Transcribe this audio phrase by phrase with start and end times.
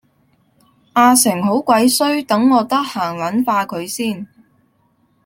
[0.93, 4.27] 阿成好鬼衰等我得閒撚化佢先